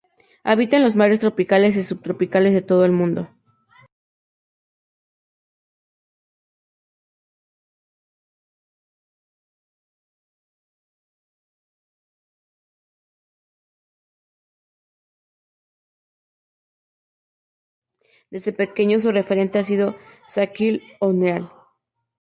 Desde 18.31 18.51
pequeño, 18.53 18.99
su 18.99 19.11
referente 19.11 19.59
ha 19.59 19.63
sido 19.63 19.95
Shaquille 20.33 20.81
O´neal. 20.99 21.51